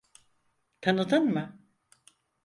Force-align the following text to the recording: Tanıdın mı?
Tanıdın 0.81 1.25
mı? 1.31 1.59